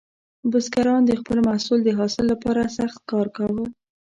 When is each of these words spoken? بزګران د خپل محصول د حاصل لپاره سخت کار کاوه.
بزګران 0.51 1.01
د 1.05 1.11
خپل 1.19 1.37
محصول 1.47 1.79
د 1.83 1.89
حاصل 1.97 2.25
لپاره 2.33 2.73
سخت 2.77 2.99
کار 3.11 3.27
کاوه. 3.37 3.65